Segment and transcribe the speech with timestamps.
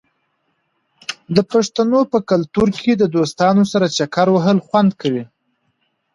[1.35, 5.23] د پښتنو په کلتور کې د دوستانو سره چکر وهل خوند کوي.